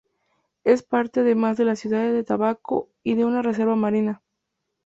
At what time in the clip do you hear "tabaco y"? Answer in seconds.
2.23-3.13